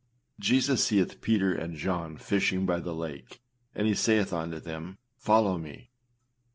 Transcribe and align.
â 0.01 0.39
Jesus 0.43 0.83
seeth 0.83 1.21
Peter 1.21 1.53
and 1.53 1.77
John 1.77 2.17
fishing 2.17 2.65
by 2.65 2.79
the 2.79 2.95
lake, 2.95 3.39
and 3.75 3.85
he 3.85 3.93
saith 3.93 4.33
unto 4.33 4.59
them, 4.59 4.97
âFollow 5.23 5.61
me. 5.61 5.91